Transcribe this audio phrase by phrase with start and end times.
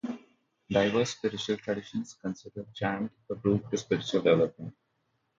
[0.67, 4.73] Diverse spiritual traditions consider chant a route to spiritual development.